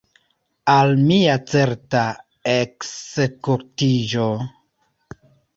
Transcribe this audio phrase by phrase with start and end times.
[0.75, 2.01] Al mia certa
[2.55, 4.27] ekzekutiĝo!